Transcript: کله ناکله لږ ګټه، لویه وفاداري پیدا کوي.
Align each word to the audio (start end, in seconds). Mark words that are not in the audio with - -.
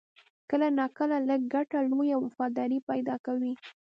کله 0.49 0.67
ناکله 0.79 1.17
لږ 1.29 1.41
ګټه، 1.53 1.79
لویه 1.91 2.17
وفاداري 2.25 2.79
پیدا 2.89 3.15
کوي. 3.25 3.53